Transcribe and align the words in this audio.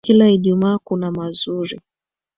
Kila 0.03 0.29
ijumaa 0.29 0.77
kuna 0.77 1.11
mazuri. 1.11 1.81